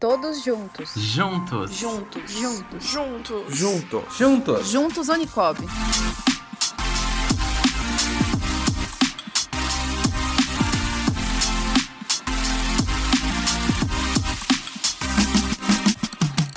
Todos 0.00 0.44
juntos. 0.44 0.92
Juntos. 0.94 1.74
Juntos. 1.74 2.30
Juntos. 2.30 2.84
Juntos. 2.84 3.56
Juntos. 3.58 4.16
Juntos. 4.16 4.68
Juntos 4.68 5.08
Unicob. 5.08 5.58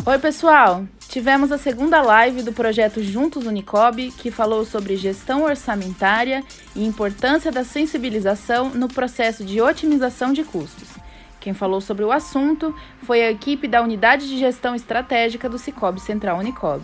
Oi, 0.06 0.20
pessoal! 0.20 0.86
Tivemos 1.10 1.52
a 1.52 1.58
segunda 1.58 2.00
live 2.00 2.44
do 2.44 2.54
projeto 2.54 3.02
Juntos 3.02 3.48
Unicob, 3.48 4.12
que 4.12 4.30
falou 4.30 4.64
sobre 4.64 4.96
gestão 4.98 5.46
orçamentária 5.46 6.44
e 6.76 6.86
importância 6.86 7.52
da 7.52 7.64
sensibilização 7.64 8.70
no 8.70 8.88
processo 8.88 9.44
de 9.44 9.60
otimização 9.60 10.32
de 10.32 10.44
custos. 10.44 10.91
Quem 11.42 11.56
falou 11.56 11.82
sobre 11.82 12.06
o 12.06 12.12
assunto 12.12 12.74
foi 13.02 13.24
a 13.24 13.32
equipe 13.32 13.68
da 13.68 13.82
Unidade 13.82 14.30
de 14.30 14.38
Gestão 14.38 14.76
Estratégica 14.76 15.50
do 15.50 15.58
Cicobi 15.58 16.00
Central 16.00 16.38
Unicob. 16.38 16.84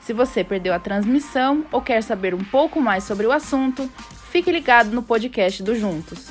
Se 0.00 0.12
você 0.12 0.42
perdeu 0.42 0.74
a 0.74 0.80
transmissão 0.80 1.64
ou 1.70 1.80
quer 1.80 2.02
saber 2.02 2.34
um 2.34 2.42
pouco 2.42 2.80
mais 2.80 3.04
sobre 3.04 3.24
o 3.24 3.30
assunto, 3.30 3.88
fique 4.32 4.50
ligado 4.50 4.90
no 4.90 5.00
podcast 5.00 5.62
do 5.62 5.76
Juntos. 5.76 6.26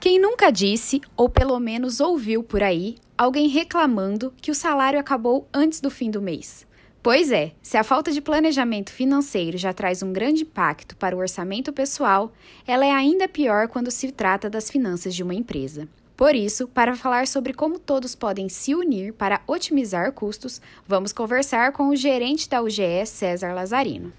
Quem 0.00 0.18
nunca 0.18 0.50
disse, 0.50 1.02
ou 1.14 1.28
pelo 1.28 1.60
menos 1.60 2.00
ouviu 2.00 2.42
por 2.42 2.62
aí, 2.62 2.96
alguém 3.18 3.46
reclamando 3.46 4.32
que 4.40 4.50
o 4.50 4.54
salário 4.54 4.98
acabou 4.98 5.46
antes 5.52 5.82
do 5.82 5.90
fim 5.90 6.10
do 6.10 6.22
mês? 6.22 6.66
Pois 7.02 7.32
é, 7.32 7.52
se 7.62 7.78
a 7.78 7.84
falta 7.84 8.12
de 8.12 8.20
planejamento 8.20 8.92
financeiro 8.92 9.56
já 9.56 9.72
traz 9.72 10.02
um 10.02 10.12
grande 10.12 10.42
impacto 10.42 10.94
para 10.96 11.16
o 11.16 11.18
orçamento 11.18 11.72
pessoal, 11.72 12.30
ela 12.66 12.84
é 12.84 12.90
ainda 12.90 13.26
pior 13.26 13.68
quando 13.68 13.90
se 13.90 14.12
trata 14.12 14.50
das 14.50 14.70
finanças 14.70 15.14
de 15.14 15.22
uma 15.22 15.34
empresa. 15.34 15.88
Por 16.14 16.34
isso, 16.34 16.68
para 16.68 16.94
falar 16.94 17.26
sobre 17.26 17.54
como 17.54 17.78
todos 17.78 18.14
podem 18.14 18.50
se 18.50 18.74
unir 18.74 19.14
para 19.14 19.40
otimizar 19.46 20.12
custos, 20.12 20.60
vamos 20.86 21.10
conversar 21.14 21.72
com 21.72 21.88
o 21.88 21.96
gerente 21.96 22.46
da 22.46 22.60
UGE, 22.60 23.06
César 23.06 23.54
Lazarino. 23.54 24.12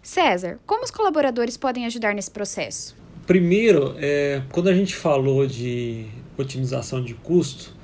César, 0.00 0.60
como 0.64 0.84
os 0.84 0.90
colaboradores 0.92 1.56
podem 1.56 1.84
ajudar 1.86 2.14
nesse 2.14 2.30
processo? 2.30 2.96
Primeiro, 3.26 3.96
é, 3.98 4.40
quando 4.52 4.68
a 4.68 4.74
gente 4.74 4.94
falou 4.94 5.44
de 5.48 6.06
otimização 6.38 7.02
de 7.02 7.14
custo, 7.14 7.74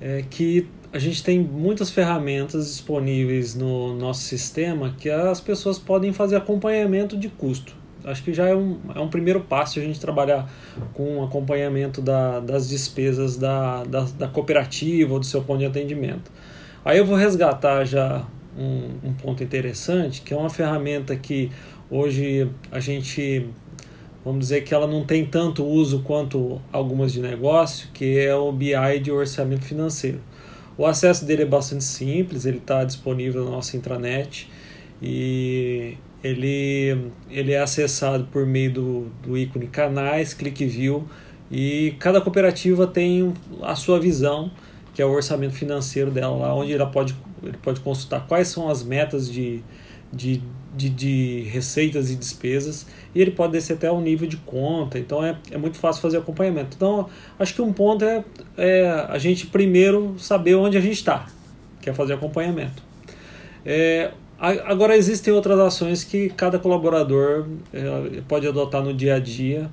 é 0.00 0.22
que 0.22 0.66
a 0.94 0.98
gente 1.00 1.24
tem 1.24 1.40
muitas 1.40 1.90
ferramentas 1.90 2.68
disponíveis 2.68 3.52
no 3.52 3.92
nosso 3.96 4.20
sistema 4.20 4.94
que 4.96 5.10
as 5.10 5.40
pessoas 5.40 5.76
podem 5.76 6.12
fazer 6.12 6.36
acompanhamento 6.36 7.16
de 7.16 7.28
custo. 7.28 7.74
Acho 8.04 8.22
que 8.22 8.32
já 8.32 8.46
é 8.46 8.54
um, 8.54 8.78
é 8.94 9.00
um 9.00 9.08
primeiro 9.08 9.40
passo 9.40 9.80
a 9.80 9.82
gente 9.82 9.98
trabalhar 9.98 10.48
com 10.92 11.24
acompanhamento 11.24 12.00
da, 12.00 12.38
das 12.38 12.68
despesas 12.68 13.36
da, 13.36 13.82
da, 13.82 14.02
da 14.02 14.28
cooperativa 14.28 15.14
ou 15.14 15.18
do 15.18 15.26
seu 15.26 15.42
ponto 15.42 15.58
de 15.58 15.66
atendimento. 15.66 16.30
Aí 16.84 16.98
eu 16.98 17.04
vou 17.04 17.16
resgatar 17.16 17.84
já 17.84 18.24
um, 18.56 19.08
um 19.08 19.12
ponto 19.14 19.42
interessante, 19.42 20.22
que 20.22 20.32
é 20.32 20.36
uma 20.36 20.50
ferramenta 20.50 21.16
que 21.16 21.50
hoje 21.90 22.48
a 22.70 22.78
gente 22.78 23.48
vamos 24.24 24.40
dizer 24.40 24.60
que 24.60 24.72
ela 24.72 24.86
não 24.86 25.04
tem 25.04 25.26
tanto 25.26 25.64
uso 25.66 26.02
quanto 26.02 26.62
algumas 26.70 27.12
de 27.12 27.20
negócio, 27.20 27.88
que 27.92 28.16
é 28.16 28.32
o 28.32 28.52
BI 28.52 29.00
de 29.02 29.10
orçamento 29.10 29.64
financeiro. 29.64 30.20
O 30.76 30.86
acesso 30.86 31.24
dele 31.24 31.42
é 31.42 31.46
bastante 31.46 31.84
simples, 31.84 32.46
ele 32.46 32.58
está 32.58 32.84
disponível 32.84 33.44
na 33.44 33.50
nossa 33.52 33.76
intranet 33.76 34.50
e 35.00 35.96
ele, 36.22 37.10
ele 37.30 37.52
é 37.52 37.60
acessado 37.60 38.24
por 38.32 38.44
meio 38.44 38.72
do, 38.72 39.00
do 39.22 39.38
ícone 39.38 39.68
canais, 39.68 40.34
clique 40.34 40.66
view 40.66 41.06
e 41.50 41.94
cada 42.00 42.20
cooperativa 42.20 42.86
tem 42.86 43.32
a 43.62 43.76
sua 43.76 44.00
visão, 44.00 44.50
que 44.94 45.02
é 45.02 45.06
o 45.06 45.10
orçamento 45.10 45.54
financeiro 45.54 46.10
dela 46.10 46.36
lá, 46.36 46.54
onde 46.54 46.72
ela 46.72 46.86
pode, 46.86 47.14
ele 47.42 47.58
pode 47.62 47.80
consultar 47.80 48.26
quais 48.26 48.48
são 48.48 48.68
as 48.68 48.82
metas 48.82 49.30
de, 49.30 49.62
de, 50.12 50.42
de, 50.74 50.90
de, 50.90 51.42
receitas 51.50 52.10
e 52.10 52.16
despesas 52.16 52.86
e 53.14 53.20
ele 53.20 53.30
pode 53.30 53.52
descer 53.52 53.74
até 53.74 53.90
o 53.90 54.00
nível 54.00 54.28
de 54.28 54.36
conta, 54.38 54.98
então 54.98 55.24
é, 55.24 55.36
é 55.50 55.56
muito 55.56 55.78
fácil 55.78 56.02
fazer 56.02 56.18
acompanhamento. 56.18 56.76
Então, 56.76 57.08
acho 57.38 57.54
que 57.54 57.62
um 57.62 57.72
ponto 57.72 58.04
é, 58.04 58.24
é 58.56 59.06
a 59.08 59.18
gente 59.18 59.46
primeiro 59.46 60.16
saber 60.18 60.54
onde 60.54 60.76
a 60.76 60.80
gente 60.80 60.94
está, 60.94 61.26
que 61.80 61.88
é 61.88 61.94
fazer 61.94 62.14
acompanhamento. 62.14 62.82
É, 63.64 64.10
agora, 64.38 64.96
existem 64.96 65.32
outras 65.32 65.58
ações 65.58 66.04
que 66.04 66.28
cada 66.30 66.58
colaborador 66.58 67.46
é, 67.72 68.20
pode 68.28 68.46
adotar 68.46 68.82
no 68.82 68.92
dia 68.92 69.14
a 69.14 69.18
dia 69.18 69.70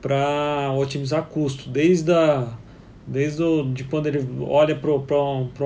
para 0.00 0.72
otimizar 0.72 1.24
custo, 1.24 1.68
desde 1.68 2.12
a 2.12 2.48
desde 3.06 3.42
o, 3.42 3.64
de 3.64 3.82
quando 3.84 4.06
ele 4.06 4.24
olha 4.42 4.76
para 4.76 5.16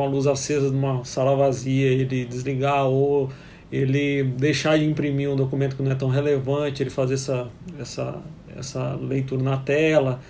uma 0.01 0.07
luz 0.07 0.27
acesa 0.27 0.71
numa 0.71 1.05
sala 1.05 1.37
vazia, 1.37 1.89
ele 1.89 2.25
desligar 2.25 2.87
ou 2.87 3.29
ele 3.75 4.23
deixar 4.23 4.79
de 4.79 4.85
imprimir 4.85 5.29
um 5.29 5.35
documento 5.35 5.75
que 5.75 5.83
não 5.83 5.91
é 5.91 5.95
tão 5.97 6.09
relevante, 6.09 6.83
ele 6.83 6.91
fazer 6.91 7.15
essa, 7.15 7.49
essa, 7.79 8.23
essa 8.57 8.95
leitura 8.95 9.43
na 9.43 9.57
tela, 9.57 10.21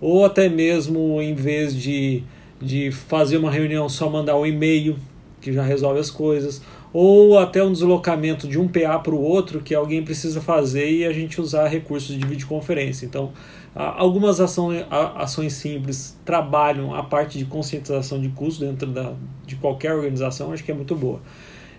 ou 0.00 0.24
até 0.24 0.48
mesmo 0.48 1.20
em 1.20 1.34
vez 1.34 1.76
de, 1.76 2.22
de 2.60 2.90
fazer 2.90 3.36
uma 3.36 3.50
reunião 3.50 3.88
só 3.90 4.08
mandar 4.08 4.38
um 4.38 4.46
e-mail 4.46 4.96
que 5.38 5.52
já 5.52 5.62
resolve 5.62 6.00
as 6.00 6.10
coisas, 6.10 6.62
ou 6.94 7.38
até 7.38 7.62
um 7.62 7.72
deslocamento 7.72 8.48
de 8.48 8.58
um 8.58 8.66
PA 8.66 8.98
para 8.98 9.14
o 9.14 9.20
outro 9.20 9.60
que 9.60 9.74
alguém 9.74 10.02
precisa 10.02 10.40
fazer 10.40 10.90
e 10.90 11.04
a 11.04 11.12
gente 11.12 11.40
usar 11.40 11.68
recursos 11.68 12.16
de 12.16 12.26
videoconferência. 12.26 13.04
Então, 13.04 13.32
algumas 13.74 14.40
ações, 14.40 14.86
ações 14.90 15.52
simples 15.52 16.18
trabalham 16.24 16.94
a 16.94 17.02
parte 17.02 17.36
de 17.36 17.44
conscientização 17.44 18.18
de 18.18 18.30
custos 18.30 18.66
dentro 18.66 18.86
da, 18.86 19.12
de 19.44 19.56
qualquer 19.56 19.92
organização, 19.92 20.52
acho 20.52 20.64
que 20.64 20.70
é 20.70 20.74
muito 20.74 20.94
boa. 20.94 21.20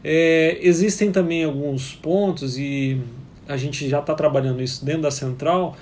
É, 0.04 0.58
existem 0.62 1.12
também 1.12 1.44
alguns 1.44 1.94
pontos, 1.94 2.58
e 2.58 3.02
a 3.48 3.58
gente 3.58 3.88
já 3.90 4.00
está 4.00 4.14
trabalhando 4.14 4.62
isso 4.62 4.84
dentro 4.86 5.04
da 5.04 5.12
central, 5.12 5.76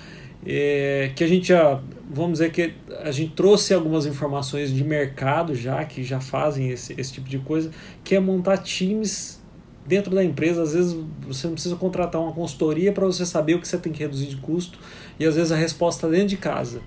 é, 0.45 1.11
que 1.15 1.23
a 1.23 1.27
gente 1.27 1.47
já, 1.47 1.81
vamos 2.09 2.33
dizer 2.33 2.51
que 2.51 2.73
a 3.01 3.11
gente 3.11 3.31
trouxe 3.33 3.73
algumas 3.73 4.05
informações 4.05 4.73
de 4.73 4.83
mercado 4.83 5.55
já, 5.55 5.83
que 5.85 6.03
já 6.03 6.19
fazem 6.19 6.69
esse, 6.69 6.93
esse 6.97 7.13
tipo 7.13 7.29
de 7.29 7.39
coisa, 7.39 7.71
que 8.03 8.15
é 8.15 8.19
montar 8.19 8.57
times 8.57 9.41
dentro 9.85 10.13
da 10.13 10.23
empresa. 10.23 10.63
Às 10.63 10.73
vezes 10.73 10.97
você 11.21 11.47
não 11.47 11.53
precisa 11.53 11.75
contratar 11.75 12.21
uma 12.21 12.33
consultoria 12.33 12.91
para 12.91 13.05
você 13.05 13.25
saber 13.25 13.55
o 13.55 13.59
que 13.59 13.67
você 13.67 13.77
tem 13.77 13.91
que 13.91 13.99
reduzir 13.99 14.27
de 14.27 14.37
custo, 14.37 14.79
e 15.19 15.25
às 15.25 15.35
vezes 15.35 15.51
a 15.51 15.55
resposta 15.55 16.07
está 16.07 16.09
dentro 16.09 16.29
de 16.29 16.37
casa. 16.37 16.81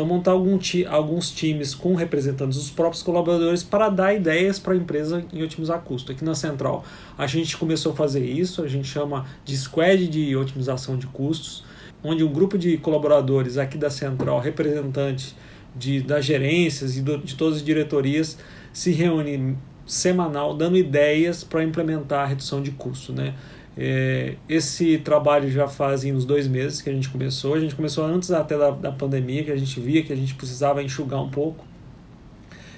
Então, 0.00 0.08
montar 0.08 0.30
algum 0.30 0.56
ti, 0.56 0.86
alguns 0.86 1.30
times 1.30 1.74
com 1.74 1.94
representantes 1.94 2.56
dos 2.56 2.70
próprios 2.70 3.02
colaboradores 3.02 3.62
para 3.62 3.90
dar 3.90 4.14
ideias 4.14 4.58
para 4.58 4.72
a 4.72 4.76
empresa 4.78 5.22
em 5.30 5.42
otimizar 5.42 5.78
custo. 5.82 6.10
Aqui 6.10 6.24
na 6.24 6.34
Central, 6.34 6.82
a 7.18 7.26
gente 7.26 7.54
começou 7.54 7.92
a 7.92 7.94
fazer 7.94 8.24
isso, 8.24 8.62
a 8.62 8.66
gente 8.66 8.88
chama 8.88 9.26
de 9.44 9.54
squad 9.54 10.08
de 10.08 10.34
otimização 10.34 10.96
de 10.96 11.06
custos, 11.06 11.62
onde 12.02 12.24
um 12.24 12.32
grupo 12.32 12.56
de 12.56 12.78
colaboradores 12.78 13.58
aqui 13.58 13.76
da 13.76 13.90
Central, 13.90 14.40
representantes 14.40 15.36
de, 15.76 16.00
das 16.00 16.24
gerências 16.24 16.96
e 16.96 17.02
do, 17.02 17.18
de 17.18 17.34
todas 17.34 17.58
as 17.58 17.62
diretorias, 17.62 18.38
se 18.72 18.92
reúne 18.92 19.58
semanal 19.84 20.56
dando 20.56 20.78
ideias 20.78 21.44
para 21.44 21.62
implementar 21.62 22.20
a 22.20 22.26
redução 22.26 22.62
de 22.62 22.70
custo. 22.70 23.12
Né? 23.12 23.34
É, 23.82 24.34
esse 24.46 24.98
trabalho 24.98 25.50
já 25.50 25.66
fazem 25.66 26.14
uns 26.14 26.26
dois 26.26 26.46
meses 26.46 26.82
que 26.82 26.90
a 26.90 26.92
gente 26.92 27.08
começou. 27.08 27.54
A 27.54 27.60
gente 27.60 27.74
começou 27.74 28.04
antes 28.04 28.30
até 28.30 28.58
da, 28.58 28.70
da 28.72 28.92
pandemia, 28.92 29.42
que 29.42 29.50
a 29.50 29.56
gente 29.56 29.80
via 29.80 30.02
que 30.02 30.12
a 30.12 30.16
gente 30.16 30.34
precisava 30.34 30.82
enxugar 30.82 31.22
um 31.22 31.30
pouco. 31.30 31.64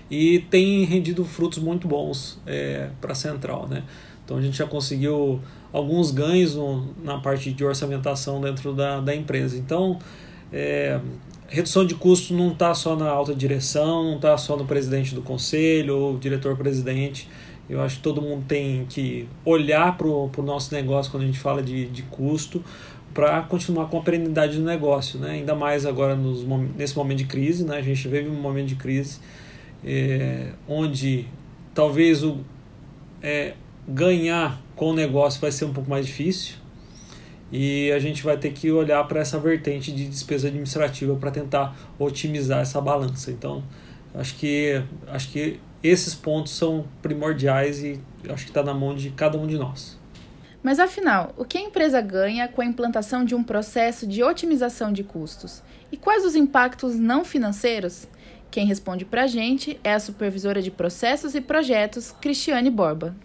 E 0.08 0.38
tem 0.48 0.84
rendido 0.84 1.24
frutos 1.24 1.58
muito 1.58 1.88
bons 1.88 2.40
é, 2.46 2.90
para 3.00 3.10
a 3.10 3.14
central. 3.16 3.66
Né? 3.66 3.82
Então 4.24 4.36
a 4.36 4.40
gente 4.40 4.56
já 4.56 4.64
conseguiu 4.64 5.40
alguns 5.72 6.12
ganhos 6.12 6.54
no, 6.54 6.94
na 7.02 7.18
parte 7.18 7.50
de 7.52 7.64
orçamentação 7.64 8.40
dentro 8.40 8.72
da, 8.72 9.00
da 9.00 9.12
empresa. 9.12 9.56
Então, 9.56 9.98
é, 10.52 11.00
redução 11.48 11.84
de 11.84 11.96
custo 11.96 12.32
não 12.32 12.52
está 12.52 12.72
só 12.74 12.94
na 12.94 13.08
alta 13.08 13.34
direção, 13.34 14.04
não 14.04 14.16
está 14.16 14.38
só 14.38 14.56
no 14.56 14.66
presidente 14.66 15.16
do 15.16 15.22
conselho 15.22 15.96
ou 15.96 16.16
diretor-presidente 16.16 17.28
eu 17.68 17.80
acho 17.80 17.96
que 17.96 18.02
todo 18.02 18.20
mundo 18.20 18.44
tem 18.46 18.84
que 18.88 19.28
olhar 19.44 19.96
para 19.96 20.06
o 20.06 20.30
nosso 20.38 20.74
negócio 20.74 21.10
quando 21.10 21.22
a 21.22 21.26
gente 21.26 21.38
fala 21.38 21.62
de, 21.62 21.86
de 21.86 22.02
custo 22.02 22.62
para 23.14 23.42
continuar 23.42 23.86
com 23.86 23.98
a 23.98 24.02
perenidade 24.02 24.56
do 24.58 24.64
negócio, 24.64 25.18
né? 25.18 25.32
ainda 25.32 25.54
mais 25.54 25.84
agora 25.84 26.16
nos, 26.16 26.44
nesse 26.76 26.96
momento 26.96 27.18
de 27.18 27.24
crise. 27.24 27.64
Né? 27.64 27.76
A 27.76 27.82
gente 27.82 28.08
vive 28.08 28.28
um 28.28 28.40
momento 28.40 28.68
de 28.68 28.76
crise 28.76 29.20
é, 29.84 30.48
onde 30.68 31.26
talvez 31.74 32.22
o 32.22 32.38
é, 33.22 33.54
ganhar 33.86 34.60
com 34.74 34.90
o 34.90 34.94
negócio 34.94 35.40
vai 35.40 35.52
ser 35.52 35.64
um 35.64 35.72
pouco 35.72 35.88
mais 35.90 36.06
difícil 36.06 36.56
e 37.50 37.92
a 37.92 37.98
gente 37.98 38.22
vai 38.22 38.36
ter 38.36 38.52
que 38.52 38.70
olhar 38.70 39.04
para 39.04 39.20
essa 39.20 39.38
vertente 39.38 39.92
de 39.92 40.06
despesa 40.08 40.48
administrativa 40.48 41.14
para 41.16 41.30
tentar 41.30 41.76
otimizar 41.98 42.60
essa 42.60 42.80
balança. 42.80 43.30
Então, 43.30 43.62
acho 44.14 44.36
que, 44.36 44.82
acho 45.06 45.30
que 45.30 45.60
esses 45.82 46.14
pontos 46.14 46.52
são 46.52 46.86
primordiais 47.00 47.82
e 47.82 48.00
acho 48.28 48.44
que 48.44 48.50
está 48.50 48.62
na 48.62 48.74
mão 48.74 48.94
de 48.94 49.10
cada 49.10 49.36
um 49.38 49.46
de 49.46 49.58
nós. 49.58 49.98
Mas 50.62 50.78
afinal, 50.78 51.32
o 51.36 51.44
que 51.44 51.58
a 51.58 51.60
empresa 51.60 52.00
ganha 52.00 52.46
com 52.46 52.62
a 52.62 52.64
implantação 52.64 53.24
de 53.24 53.34
um 53.34 53.42
processo 53.42 54.06
de 54.06 54.22
otimização 54.22 54.92
de 54.92 55.02
custos? 55.02 55.60
E 55.90 55.96
quais 55.96 56.24
os 56.24 56.36
impactos 56.36 56.94
não 56.94 57.24
financeiros? 57.24 58.06
Quem 58.48 58.64
responde 58.64 59.04
para 59.04 59.24
a 59.24 59.26
gente 59.26 59.80
é 59.82 59.92
a 59.94 59.98
supervisora 59.98 60.62
de 60.62 60.70
processos 60.70 61.34
e 61.34 61.40
projetos, 61.40 62.14
Cristiane 62.20 62.70
Borba. 62.70 63.16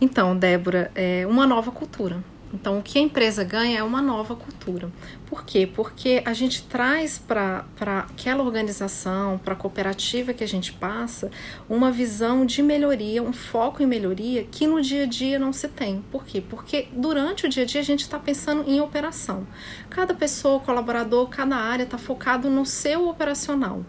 Então, 0.00 0.36
Débora, 0.36 0.90
é 0.94 1.26
uma 1.26 1.46
nova 1.46 1.70
cultura. 1.70 2.22
Então, 2.54 2.78
o 2.78 2.82
que 2.82 2.98
a 2.98 3.02
empresa 3.02 3.42
ganha 3.42 3.78
é 3.78 3.82
uma 3.82 4.00
nova 4.00 4.36
cultura. 4.36 4.90
Por 5.26 5.44
quê? 5.44 5.66
Porque 5.66 6.22
a 6.24 6.32
gente 6.32 6.62
traz 6.62 7.18
para 7.18 7.64
aquela 7.80 8.42
organização, 8.42 9.38
para 9.38 9.54
a 9.54 9.56
cooperativa 9.56 10.32
que 10.32 10.44
a 10.44 10.48
gente 10.48 10.72
passa, 10.72 11.30
uma 11.68 11.90
visão 11.90 12.46
de 12.46 12.62
melhoria, 12.62 13.22
um 13.22 13.32
foco 13.32 13.82
em 13.82 13.86
melhoria 13.86 14.44
que 14.44 14.66
no 14.66 14.80
dia 14.80 15.02
a 15.02 15.06
dia 15.06 15.38
não 15.38 15.52
se 15.52 15.66
tem. 15.66 16.04
Por 16.12 16.24
quê? 16.24 16.40
Porque 16.40 16.88
durante 16.92 17.46
o 17.46 17.48
dia 17.48 17.64
a 17.64 17.66
dia 17.66 17.80
a 17.80 17.84
gente 17.84 18.02
está 18.02 18.18
pensando 18.18 18.64
em 18.66 18.80
operação. 18.80 19.46
Cada 19.90 20.14
pessoa, 20.14 20.60
colaborador, 20.60 21.28
cada 21.28 21.56
área 21.56 21.82
está 21.82 21.98
focado 21.98 22.48
no 22.48 22.64
seu 22.64 23.08
operacional. 23.08 23.84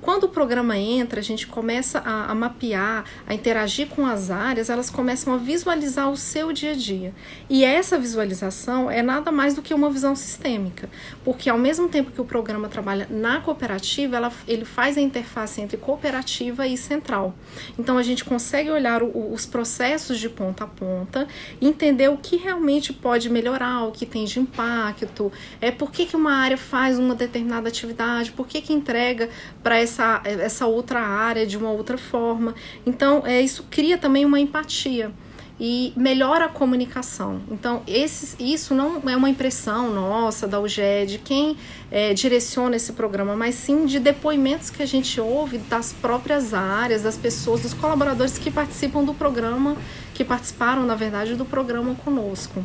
Quando 0.00 0.24
o 0.24 0.28
programa 0.28 0.78
entra, 0.78 1.20
a 1.20 1.22
gente 1.22 1.46
começa 1.46 1.98
a, 1.98 2.30
a 2.30 2.34
mapear, 2.34 3.04
a 3.26 3.34
interagir 3.34 3.88
com 3.88 4.06
as 4.06 4.30
áreas, 4.30 4.70
elas 4.70 4.88
começam 4.88 5.34
a 5.34 5.36
visualizar 5.36 6.10
o 6.10 6.16
seu 6.16 6.52
dia 6.52 6.70
a 6.70 6.74
dia. 6.74 7.14
E 7.50 7.64
essa 7.64 7.97
visualização 7.98 8.90
é 8.90 9.02
nada 9.02 9.30
mais 9.30 9.54
do 9.54 9.62
que 9.62 9.74
uma 9.74 9.90
visão 9.90 10.14
sistêmica, 10.14 10.88
porque 11.24 11.50
ao 11.50 11.58
mesmo 11.58 11.88
tempo 11.88 12.10
que 12.10 12.20
o 12.20 12.24
programa 12.24 12.68
trabalha 12.68 13.06
na 13.10 13.40
cooperativa, 13.40 14.16
ela, 14.16 14.32
ele 14.46 14.64
faz 14.64 14.96
a 14.96 15.00
interface 15.00 15.60
entre 15.60 15.76
cooperativa 15.76 16.66
e 16.66 16.76
central. 16.76 17.34
Então 17.78 17.98
a 17.98 18.02
gente 18.02 18.24
consegue 18.24 18.70
olhar 18.70 19.02
o, 19.02 19.32
os 19.32 19.46
processos 19.46 20.18
de 20.18 20.28
ponta 20.28 20.64
a 20.64 20.66
ponta, 20.66 21.26
entender 21.60 22.08
o 22.08 22.16
que 22.16 22.36
realmente 22.36 22.92
pode 22.92 23.28
melhorar, 23.28 23.84
o 23.84 23.92
que 23.92 24.06
tem 24.06 24.24
de 24.24 24.40
impacto, 24.40 25.32
é 25.60 25.70
por 25.70 25.90
que, 25.90 26.06
que 26.06 26.16
uma 26.16 26.32
área 26.32 26.56
faz 26.56 26.98
uma 26.98 27.14
determinada 27.14 27.68
atividade, 27.68 28.32
por 28.32 28.46
que, 28.46 28.60
que 28.60 28.72
entrega 28.72 29.28
para 29.62 29.78
essa, 29.78 30.20
essa 30.24 30.66
outra 30.66 31.00
área 31.00 31.46
de 31.46 31.56
uma 31.56 31.70
outra 31.70 31.98
forma. 31.98 32.54
Então, 32.86 33.22
é, 33.26 33.40
isso 33.40 33.66
cria 33.70 33.98
também 33.98 34.24
uma 34.24 34.40
empatia 34.40 35.12
e 35.60 35.92
melhora 35.96 36.44
a 36.44 36.48
comunicação. 36.48 37.40
Então, 37.50 37.82
isso 37.86 38.74
não 38.74 39.02
é 39.08 39.16
uma 39.16 39.28
impressão 39.28 39.92
nossa, 39.92 40.46
da 40.46 40.60
UGE, 40.60 41.06
de 41.06 41.18
quem 41.18 41.56
é, 41.90 42.14
direciona 42.14 42.76
esse 42.76 42.92
programa, 42.92 43.34
mas 43.34 43.56
sim 43.56 43.84
de 43.84 43.98
depoimentos 43.98 44.70
que 44.70 44.82
a 44.82 44.86
gente 44.86 45.20
ouve 45.20 45.58
das 45.58 45.92
próprias 45.92 46.54
áreas, 46.54 47.02
das 47.02 47.16
pessoas, 47.16 47.62
dos 47.62 47.74
colaboradores 47.74 48.38
que 48.38 48.50
participam 48.50 49.02
do 49.02 49.14
programa, 49.14 49.76
que 50.14 50.24
participaram, 50.24 50.84
na 50.84 50.94
verdade, 50.94 51.34
do 51.34 51.44
programa 51.44 51.94
conosco. 51.96 52.64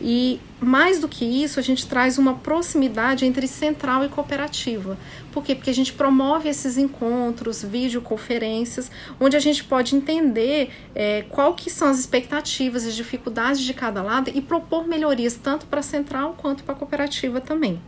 E 0.00 0.40
mais 0.60 1.00
do 1.00 1.08
que 1.08 1.24
isso, 1.24 1.58
a 1.58 1.62
gente 1.62 1.86
traz 1.86 2.18
uma 2.18 2.34
proximidade 2.34 3.24
entre 3.24 3.48
central 3.48 4.04
e 4.04 4.08
cooperativa. 4.08 4.96
Por 5.32 5.42
quê? 5.42 5.54
Porque 5.54 5.70
a 5.70 5.74
gente 5.74 5.92
promove 5.92 6.48
esses 6.48 6.78
encontros, 6.78 7.62
videoconferências, 7.62 8.90
onde 9.20 9.36
a 9.36 9.40
gente 9.40 9.64
pode 9.64 9.96
entender 9.96 10.70
é, 10.94 11.22
qual 11.28 11.54
que 11.54 11.68
são 11.68 11.88
as 11.88 11.98
expectativas 11.98 12.86
e 12.86 12.92
dificuldades 12.92 13.60
de 13.60 13.74
cada 13.74 14.02
lado 14.02 14.30
e 14.32 14.40
propor 14.40 14.86
melhorias 14.86 15.34
tanto 15.34 15.66
para 15.66 15.80
a 15.80 15.82
central 15.82 16.36
quanto 16.38 16.62
para 16.62 16.74
a 16.74 16.76
cooperativa 16.76 17.40
também. 17.40 17.80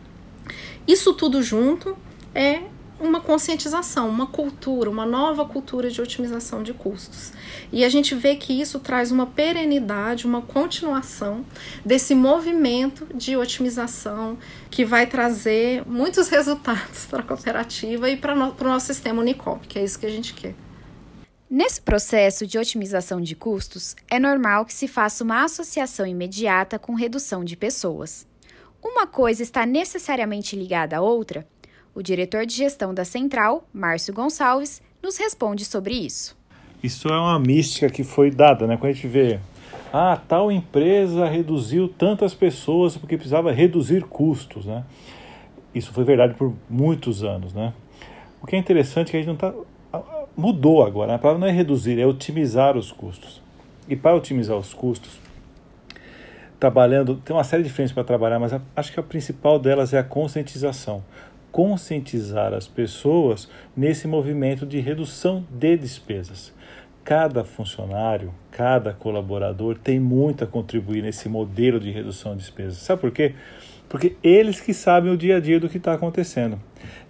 Isso 0.87 1.13
tudo 1.13 1.41
junto 1.41 1.97
é 2.35 2.61
uma 3.01 3.19
conscientização, 3.19 4.07
uma 4.07 4.27
cultura, 4.27 4.89
uma 4.89 5.05
nova 5.05 5.45
cultura 5.45 5.89
de 5.89 6.01
otimização 6.01 6.61
de 6.61 6.73
custos. 6.73 7.33
E 7.71 7.83
a 7.83 7.89
gente 7.89 8.13
vê 8.15 8.35
que 8.35 8.59
isso 8.59 8.79
traz 8.79 9.11
uma 9.11 9.25
perenidade, 9.25 10.25
uma 10.25 10.41
continuação 10.41 11.43
desse 11.83 12.13
movimento 12.13 13.07
de 13.13 13.35
otimização 13.35 14.37
que 14.69 14.85
vai 14.85 15.07
trazer 15.07 15.83
muitos 15.87 16.27
resultados 16.27 17.05
para 17.09 17.19
a 17.19 17.23
cooperativa 17.23 18.09
e 18.09 18.15
para 18.15 18.33
o 18.35 18.63
nosso 18.63 18.87
sistema 18.87 19.21
Unicop, 19.21 19.67
que 19.67 19.79
é 19.79 19.83
isso 19.83 19.99
que 19.99 20.05
a 20.05 20.11
gente 20.11 20.33
quer. 20.33 20.53
Nesse 21.49 21.81
processo 21.81 22.47
de 22.47 22.57
otimização 22.57 23.19
de 23.19 23.35
custos, 23.35 23.93
é 24.09 24.17
normal 24.17 24.65
que 24.65 24.73
se 24.73 24.87
faça 24.87 25.21
uma 25.21 25.43
associação 25.43 26.07
imediata 26.07 26.79
com 26.79 26.93
redução 26.93 27.43
de 27.43 27.57
pessoas. 27.57 28.25
Uma 28.81 29.05
coisa 29.05 29.43
está 29.43 29.65
necessariamente 29.65 30.55
ligada 30.55 30.97
à 30.97 31.01
outra 31.01 31.45
o 31.93 32.01
diretor 32.01 32.45
de 32.45 32.55
gestão 32.55 32.93
da 32.93 33.05
Central, 33.05 33.67
Márcio 33.73 34.13
Gonçalves, 34.13 34.81
nos 35.01 35.17
responde 35.17 35.65
sobre 35.65 35.93
isso. 35.93 36.37
Isso 36.83 37.07
é 37.07 37.17
uma 37.17 37.39
mística 37.39 37.89
que 37.89 38.03
foi 38.03 38.31
dada, 38.31 38.65
né? 38.65 38.77
Quando 38.77 38.91
a 38.91 38.93
gente 38.93 39.07
vê, 39.07 39.39
ah, 39.93 40.19
tal 40.27 40.51
empresa 40.51 41.27
reduziu 41.27 41.87
tantas 41.87 42.33
pessoas 42.33 42.97
porque 42.97 43.17
precisava 43.17 43.51
reduzir 43.51 44.03
custos, 44.03 44.65
né? 44.65 44.83
Isso 45.73 45.93
foi 45.93 46.03
verdade 46.03 46.33
por 46.33 46.53
muitos 46.69 47.23
anos, 47.23 47.53
né? 47.53 47.73
O 48.41 48.47
que 48.47 48.55
é 48.55 48.59
interessante 48.59 49.09
é 49.09 49.11
que 49.11 49.17
a 49.17 49.19
gente 49.19 49.27
não 49.27 49.35
está 49.35 49.53
mudou 50.35 50.83
agora. 50.83 51.09
Né? 51.09 51.15
A 51.15 51.19
palavra 51.19 51.39
não 51.39 51.47
é 51.47 51.51
reduzir, 51.51 51.99
é 51.99 52.05
otimizar 52.05 52.77
os 52.77 52.91
custos. 52.91 53.41
E 53.87 53.95
para 53.95 54.15
otimizar 54.15 54.57
os 54.57 54.73
custos, 54.73 55.19
trabalhando, 56.59 57.15
tem 57.15 57.35
uma 57.35 57.43
série 57.43 57.63
de 57.63 57.69
frentes 57.69 57.91
para 57.91 58.03
trabalhar, 58.03 58.39
mas 58.39 58.53
acho 58.75 58.93
que 58.93 58.99
a 58.99 59.03
principal 59.03 59.59
delas 59.59 59.93
é 59.93 59.99
a 59.99 60.03
conscientização 60.03 61.03
conscientizar 61.51 62.53
as 62.53 62.67
pessoas 62.67 63.49
nesse 63.75 64.07
movimento 64.07 64.65
de 64.65 64.79
redução 64.79 65.45
de 65.51 65.77
despesas. 65.77 66.53
Cada 67.03 67.43
funcionário, 67.43 68.33
cada 68.51 68.93
colaborador 68.93 69.77
tem 69.77 69.99
muito 69.99 70.43
a 70.43 70.47
contribuir 70.47 71.01
nesse 71.01 71.27
modelo 71.27 71.79
de 71.79 71.91
redução 71.91 72.33
de 72.33 72.39
despesas. 72.39 72.77
Sabe 72.77 73.01
por 73.01 73.11
quê? 73.11 73.33
Porque 73.89 74.15
eles 74.23 74.61
que 74.61 74.73
sabem 74.73 75.11
o 75.11 75.17
dia 75.17 75.37
a 75.37 75.39
dia 75.39 75.59
do 75.59 75.67
que 75.67 75.77
está 75.77 75.93
acontecendo. 75.93 76.59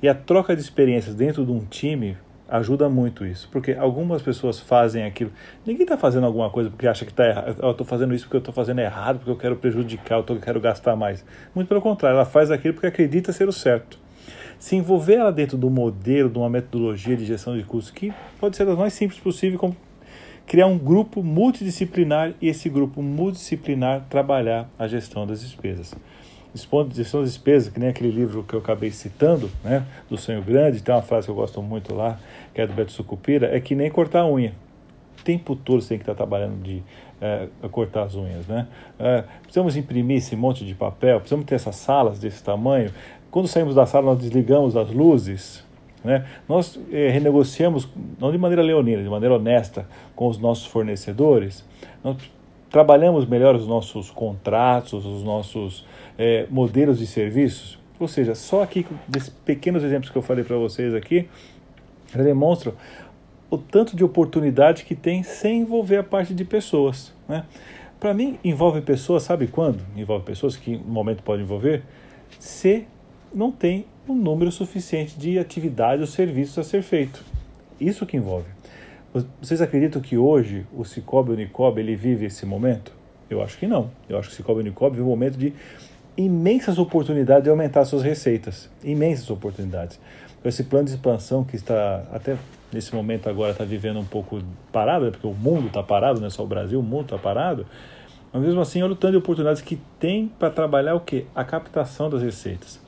E 0.01 0.07
a 0.07 0.15
troca 0.15 0.55
de 0.55 0.61
experiências 0.61 1.13
dentro 1.13 1.45
de 1.45 1.51
um 1.51 1.59
time 1.59 2.17
ajuda 2.49 2.89
muito 2.89 3.25
isso, 3.25 3.47
porque 3.49 3.73
algumas 3.73 4.21
pessoas 4.21 4.59
fazem 4.59 5.05
aquilo. 5.05 5.31
Ninguém 5.65 5.83
está 5.83 5.97
fazendo 5.97 6.25
alguma 6.25 6.49
coisa 6.49 6.69
porque 6.69 6.87
acha 6.87 7.05
que 7.05 7.11
está 7.11 7.27
errado. 7.27 7.55
Eu 7.61 7.71
estou 7.71 7.85
fazendo 7.85 8.13
isso 8.13 8.25
porque 8.25 8.37
eu 8.37 8.39
estou 8.39 8.53
fazendo 8.53 8.79
errado, 8.79 9.17
porque 9.17 9.31
eu 9.31 9.37
quero 9.37 9.55
prejudicar, 9.57 10.17
eu 10.17 10.39
quero 10.39 10.59
gastar 10.59 10.95
mais. 10.95 11.23
Muito 11.53 11.67
pelo 11.67 11.81
contrário, 11.81 12.15
ela 12.15 12.25
faz 12.25 12.49
aquilo 12.49 12.73
porque 12.73 12.87
acredita 12.87 13.31
ser 13.31 13.47
o 13.47 13.53
certo 13.53 13.99
se 14.61 14.75
envolver 14.75 15.15
ela 15.15 15.31
dentro 15.31 15.57
do 15.57 15.71
modelo, 15.71 16.29
de 16.29 16.37
uma 16.37 16.47
metodologia 16.47 17.17
de 17.17 17.25
gestão 17.25 17.57
de 17.57 17.63
custos 17.63 17.91
que 17.91 18.13
pode 18.39 18.55
ser 18.55 18.63
das 18.63 18.77
mais 18.77 18.93
simples 18.93 19.19
possível, 19.19 19.57
como 19.57 19.75
criar 20.45 20.67
um 20.67 20.77
grupo 20.77 21.23
multidisciplinar 21.23 22.35
e 22.39 22.47
esse 22.47 22.69
grupo 22.69 23.01
multidisciplinar 23.01 24.05
trabalhar 24.07 24.69
a 24.77 24.87
gestão 24.87 25.25
das 25.25 25.41
despesas. 25.41 25.95
Gestão 26.53 26.87
das 27.19 27.31
despesas, 27.31 27.73
que 27.73 27.79
nem 27.79 27.89
aquele 27.89 28.11
livro 28.11 28.43
que 28.43 28.53
eu 28.53 28.59
acabei 28.59 28.91
citando, 28.91 29.49
né, 29.63 29.83
do 30.07 30.15
Sonho 30.15 30.43
Grande, 30.43 30.83
tem 30.83 30.93
uma 30.93 31.01
frase 31.01 31.25
que 31.25 31.31
eu 31.31 31.35
gosto 31.35 31.59
muito 31.59 31.95
lá, 31.95 32.19
que 32.53 32.61
é 32.61 32.67
do 32.67 32.73
Beto 32.73 32.91
Sucupira, 32.91 33.55
é 33.55 33.59
que 33.59 33.73
nem 33.73 33.89
cortar 33.89 34.21
a 34.21 34.31
unha. 34.31 34.53
O 35.19 35.23
tempo 35.23 35.55
todo 35.55 35.81
você 35.81 35.89
tem 35.89 35.97
que 35.97 36.03
estar 36.03 36.13
trabalhando 36.13 36.61
de 36.61 36.83
é, 37.19 37.47
cortar 37.71 38.03
as 38.03 38.15
unhas, 38.15 38.47
né? 38.47 38.67
É, 38.99 39.23
precisamos 39.43 39.77
imprimir 39.77 40.17
esse 40.17 40.35
monte 40.35 40.65
de 40.65 40.73
papel, 40.73 41.19
precisamos 41.19 41.45
ter 41.45 41.55
essas 41.55 41.75
salas 41.75 42.19
desse 42.19 42.43
tamanho, 42.43 42.91
quando 43.31 43.47
saímos 43.47 43.73
da 43.73 43.85
sala, 43.85 44.07
nós 44.07 44.19
desligamos 44.19 44.75
as 44.75 44.91
luzes. 44.91 45.63
Né? 46.03 46.25
Nós 46.49 46.77
eh, 46.91 47.09
renegociamos, 47.09 47.87
não 48.19 48.31
de 48.31 48.37
maneira 48.37 48.61
leonina, 48.61 49.01
de 49.01 49.09
maneira 49.09 49.35
honesta, 49.35 49.87
com 50.15 50.27
os 50.27 50.37
nossos 50.37 50.65
fornecedores. 50.65 51.63
Nós 52.03 52.17
trabalhamos 52.69 53.25
melhor 53.25 53.55
os 53.55 53.65
nossos 53.65 54.11
contratos, 54.11 55.05
os 55.05 55.23
nossos 55.23 55.85
eh, 56.17 56.45
modelos 56.49 56.99
de 56.99 57.07
serviços. 57.07 57.79
Ou 57.97 58.07
seja, 58.07 58.35
só 58.35 58.63
aqui, 58.63 58.85
desses 59.07 59.29
pequenos 59.29 59.83
exemplos 59.83 60.11
que 60.11 60.17
eu 60.17 60.21
falei 60.21 60.43
para 60.43 60.57
vocês 60.57 60.93
aqui, 60.93 61.29
demonstram 62.13 62.73
o 63.49 63.57
tanto 63.57 63.95
de 63.95 64.03
oportunidade 64.03 64.83
que 64.83 64.95
tem 64.95 65.23
sem 65.23 65.61
envolver 65.61 65.97
a 65.97 66.03
parte 66.03 66.33
de 66.33 66.43
pessoas. 66.43 67.13
Né? 67.29 67.45
Para 67.99 68.13
mim, 68.13 68.39
envolve 68.43 68.81
pessoas, 68.81 69.23
sabe 69.23 69.47
quando? 69.47 69.85
Envolve 69.95 70.25
pessoas 70.25 70.57
que 70.57 70.77
no 70.77 70.91
momento 70.91 71.21
pode 71.21 71.43
envolver? 71.43 71.83
Se 72.39 72.87
não 73.33 73.51
tem 73.51 73.85
um 74.07 74.15
número 74.15 74.51
suficiente 74.51 75.17
de 75.17 75.39
atividades 75.39 76.01
ou 76.01 76.07
serviços 76.07 76.57
a 76.57 76.63
ser 76.63 76.81
feito. 76.81 77.23
Isso 77.79 78.05
que 78.05 78.17
envolve. 78.17 78.47
Vocês 79.41 79.61
acreditam 79.61 80.01
que 80.01 80.17
hoje 80.17 80.65
o 80.73 80.85
Cicobi 80.85 81.31
Unicob 81.31 81.79
ele 81.79 81.95
vive 81.95 82.25
esse 82.25 82.45
momento? 82.45 82.93
Eu 83.29 83.41
acho 83.41 83.57
que 83.57 83.67
não. 83.67 83.89
Eu 84.07 84.17
acho 84.17 84.29
que 84.29 84.33
o 84.33 84.37
Cicobi 84.37 84.61
Unicob 84.61 84.91
vive 84.91 85.03
um 85.03 85.09
momento 85.09 85.37
de 85.37 85.53
imensas 86.15 86.77
oportunidades 86.77 87.43
de 87.43 87.49
aumentar 87.49 87.85
suas 87.85 88.03
receitas. 88.03 88.69
Imensas 88.83 89.29
oportunidades. 89.29 89.99
Esse 90.43 90.63
plano 90.63 90.85
de 90.85 90.91
expansão 90.91 91.43
que 91.43 91.55
está 91.55 92.03
até 92.11 92.37
nesse 92.71 92.95
momento 92.95 93.29
agora 93.29 93.51
está 93.51 93.63
vivendo 93.63 93.99
um 93.99 94.05
pouco 94.05 94.41
parado, 94.71 95.05
né? 95.05 95.11
porque 95.11 95.27
o 95.27 95.33
mundo 95.33 95.67
está 95.67 95.83
parado, 95.83 96.19
não 96.19 96.27
é 96.27 96.29
só 96.29 96.43
o 96.43 96.47
Brasil, 96.47 96.79
o 96.79 96.83
mundo 96.83 97.03
está 97.03 97.17
parado. 97.17 97.65
Mas 98.33 98.41
mesmo 98.41 98.61
assim, 98.61 98.81
olha 98.81 98.93
o 98.93 98.95
tanto 98.95 99.11
de 99.11 99.17
oportunidades 99.17 99.61
que 99.61 99.77
tem 99.99 100.31
para 100.39 100.49
trabalhar 100.49 100.95
o 100.95 101.01
quê? 101.01 101.25
A 101.35 101.43
captação 101.43 102.09
das 102.09 102.21
receitas 102.21 102.79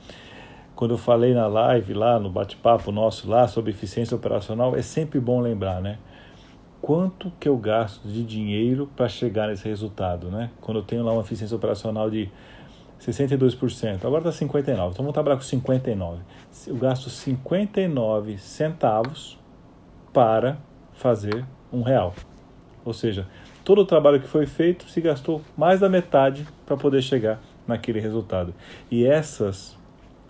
quando 0.74 0.92
eu 0.92 0.98
falei 0.98 1.34
na 1.34 1.46
live 1.46 1.94
lá, 1.94 2.18
no 2.18 2.30
bate-papo 2.30 2.90
nosso 2.90 3.28
lá 3.28 3.46
sobre 3.46 3.70
eficiência 3.70 4.16
operacional, 4.16 4.74
é 4.74 4.82
sempre 4.82 5.20
bom 5.20 5.40
lembrar, 5.40 5.80
né? 5.80 5.98
Quanto 6.80 7.32
que 7.40 7.48
eu 7.48 7.56
gasto 7.56 8.06
de 8.06 8.22
dinheiro 8.22 8.90
para 8.94 9.08
chegar 9.08 9.48
nesse 9.48 9.66
resultado, 9.66 10.30
né? 10.30 10.50
Quando 10.60 10.78
eu 10.78 10.82
tenho 10.82 11.02
lá 11.02 11.12
uma 11.12 11.22
eficiência 11.22 11.56
operacional 11.56 12.10
de 12.10 12.30
62%. 13.00 14.04
Agora 14.04 14.28
está 14.28 14.44
59%. 14.44 14.68
Então 14.68 14.90
vamos 14.96 15.12
trabalhar 15.12 15.36
com 15.36 15.42
59%. 15.42 16.18
Eu 16.66 16.76
gasto 16.76 17.08
59 17.08 18.38
centavos 18.38 19.38
para 20.12 20.58
fazer 20.92 21.44
um 21.72 21.82
real. 21.82 22.14
Ou 22.84 22.92
seja, 22.92 23.26
todo 23.64 23.80
o 23.80 23.84
trabalho 23.84 24.20
que 24.20 24.28
foi 24.28 24.46
feito 24.46 24.88
se 24.88 25.00
gastou 25.00 25.40
mais 25.56 25.80
da 25.80 25.88
metade 25.88 26.46
para 26.66 26.76
poder 26.76 27.02
chegar 27.02 27.40
naquele 27.66 28.00
resultado. 28.00 28.54
E 28.90 29.06
essas, 29.06 29.76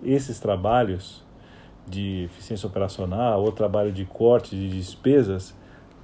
esses 0.04 0.38
trabalhos 0.38 1.22
de 1.86 2.24
eficiência 2.24 2.66
operacional 2.66 3.42
ou 3.42 3.52
trabalho 3.52 3.92
de 3.92 4.04
corte 4.04 4.56
de 4.56 4.68
despesas, 4.68 5.54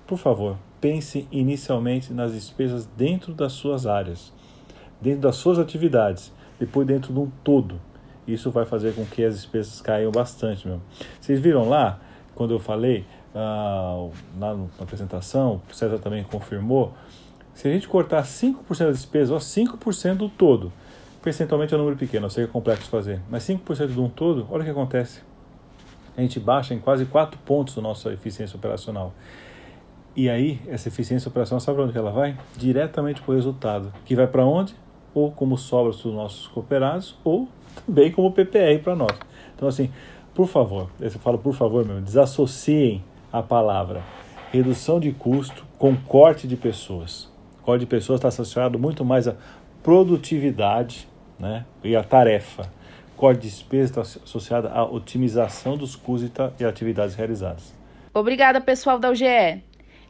por 0.07 0.19
favor, 0.19 0.57
pense 0.81 1.29
inicialmente 1.31 2.13
nas 2.13 2.33
despesas 2.33 2.87
dentro 2.97 3.33
das 3.33 3.53
suas 3.53 3.87
áreas, 3.87 4.33
dentro 5.01 5.21
das 5.21 5.37
suas 5.37 5.59
atividades, 5.59 6.33
depois 6.59 6.87
dentro 6.87 7.13
de 7.13 7.19
um 7.19 7.31
todo. 7.45 7.81
Isso 8.27 8.51
vai 8.51 8.65
fazer 8.65 8.95
com 8.95 9.05
que 9.05 9.25
as 9.25 9.35
despesas 9.35 9.81
caiam 9.81 10.11
bastante 10.11 10.67
mesmo. 10.67 10.83
Vocês 11.21 11.41
viram 11.41 11.69
lá, 11.69 11.99
quando 12.35 12.53
eu 12.53 12.59
falei, 12.59 13.05
ah, 13.35 14.09
na, 14.37 14.55
na 14.55 14.67
apresentação, 14.81 15.63
o 15.71 15.75
César 15.75 15.99
também 15.99 16.23
confirmou, 16.25 16.93
se 17.55 17.69
a 17.69 17.73
gente 17.73 17.89
cortar 17.89 18.23
5% 18.23 18.79
da 18.79 18.91
despesa, 18.91 19.35
ó, 19.35 19.39
5% 19.39 20.17
do 20.17 20.29
todo, 20.29 20.73
percentualmente 21.23 21.75
é 21.75 21.77
um 21.77 21.81
número 21.81 21.97
pequeno, 21.97 22.27
eu 22.27 22.31
sei 22.31 22.45
que 22.45 22.51
é 22.51 22.53
complexo 22.53 22.89
fazer, 22.89 23.21
mas 23.31 23.43
5% 23.45 23.89
de 23.89 24.01
um 24.01 24.09
todo, 24.09 24.47
olha 24.51 24.63
o 24.63 24.65
que 24.65 24.71
acontece. 24.71 25.23
A 26.17 26.21
gente 26.21 26.41
baixa 26.41 26.75
em 26.75 26.79
quase 26.79 27.07
4 27.07 27.39
pontos 27.45 27.77
a 27.79 27.81
nossa 27.81 28.13
eficiência 28.13 28.57
operacional. 28.57 29.13
E 30.15 30.29
aí, 30.29 30.61
essa 30.67 30.89
eficiência 30.89 31.29
operacional, 31.29 31.61
sabe 31.61 31.77
para 31.77 31.87
onde 31.87 31.97
ela 31.97 32.11
vai? 32.11 32.37
Diretamente 32.57 33.23
para 33.23 33.33
o 33.33 33.35
resultado. 33.35 33.93
Que 34.05 34.17
vai 34.17 34.27
para 34.27 34.45
onde? 34.45 34.75
Ou 35.15 35.31
como 35.31 35.57
sobras 35.57 35.97
dos 35.99 36.13
nossos 36.13 36.49
cooperados, 36.49 37.17
ou 37.23 37.49
também 37.87 38.11
como 38.11 38.33
PPR 38.33 38.81
para 38.83 38.97
nós. 38.97 39.17
Então, 39.55 39.69
assim, 39.69 39.91
por 40.35 40.47
favor, 40.47 40.91
eu 41.01 41.11
falo 41.11 41.39
por 41.39 41.55
favor 41.55 41.87
mesmo, 41.87 42.03
desassociem 42.03 43.05
a 43.33 43.43
palavra 43.43 44.03
redução 44.51 44.99
de 44.99 45.13
custo 45.13 45.65
com 45.79 45.97
corte 45.97 46.49
de 46.49 46.57
pessoas. 46.57 47.31
Corte 47.63 47.81
de 47.81 47.87
pessoas 47.87 48.19
está 48.19 48.29
associado 48.29 48.79
muito 48.79 49.05
mais 49.05 49.29
à 49.29 49.37
produtividade 49.83 51.09
né, 51.41 51.65
e 51.83 51.97
à 51.97 52.05
tarefa. 52.05 52.71
Corte 53.17 53.43
de 53.43 53.49
despesa 53.49 53.85
está 53.85 54.01
associado 54.23 54.69
à 54.69 54.85
otimização 54.85 55.77
dos 55.77 55.97
custos 55.97 56.31
e 56.59 56.65
atividades 56.65 57.15
realizadas. 57.15 57.75
Obrigada, 58.15 58.61
pessoal 58.61 58.99
da 58.99 59.11
UGE. 59.11 59.63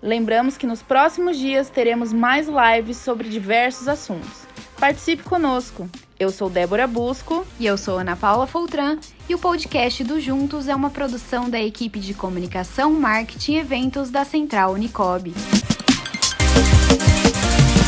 Lembramos 0.02 0.56
que 0.56 0.66
nos 0.66 0.82
próximos 0.82 1.38
dias 1.38 1.68
teremos 1.68 2.12
mais 2.12 2.48
lives 2.48 2.96
sobre 2.96 3.28
diversos 3.28 3.88
assuntos. 3.88 4.46
Participe 4.78 5.22
conosco! 5.22 5.88
Eu 6.20 6.30
sou 6.30 6.50
Débora 6.50 6.86
Busco. 6.86 7.46
E 7.58 7.64
eu 7.64 7.78
sou 7.78 7.96
Ana 7.96 8.14
Paula 8.14 8.46
Foltran. 8.46 8.98
E 9.26 9.34
o 9.34 9.38
podcast 9.38 10.04
do 10.04 10.20
Juntos 10.20 10.68
é 10.68 10.74
uma 10.74 10.90
produção 10.90 11.48
da 11.48 11.58
equipe 11.58 11.98
de 11.98 12.12
comunicação, 12.12 12.92
marketing 12.92 13.54
e 13.54 13.58
eventos 13.58 14.10
da 14.10 14.22
Central 14.22 14.74
Unicob. 14.74 15.32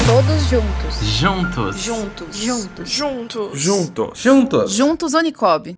Todos 0.06 0.42
juntos. 0.50 0.94
Juntos. 1.20 1.86
Juntos. 1.86 2.26
Juntos. 2.44 2.98
Juntos. 2.98 3.64
Juntos. 3.64 4.22
Juntos. 4.22 4.76
Juntos 4.76 5.14
Unicob. 5.14 5.76